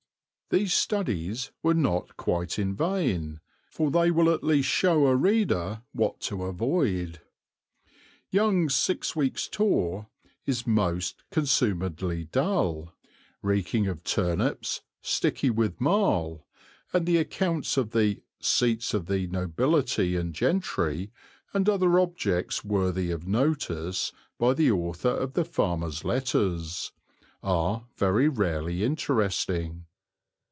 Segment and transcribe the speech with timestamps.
[0.53, 5.83] These studies were not quite in vain, for they will at least show a reader
[5.93, 7.21] what to avoid.
[8.31, 10.07] Young's Six Weeks' Tour
[10.45, 12.93] is most consumedly dull,
[13.41, 16.45] reeking of turnips, sticky with marl,
[16.91, 21.13] and the accounts of "the seats of the nobility and gentry,
[21.53, 26.91] and other objects worthy of notice, by the author of the Farmers' Letters,"
[27.41, 29.85] are very rarely interesting.